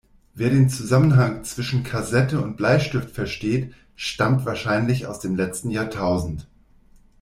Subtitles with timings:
[0.33, 6.47] Wer den Zusammenhang zwischen Kassette und Bleistift versteht, stammt wahrscheinlich aus dem letzten Jahrtausend.